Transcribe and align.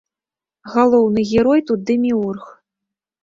Галоўны 0.75 1.25
герой 1.33 1.63
тут 1.69 1.79
дэміург. 1.89 2.43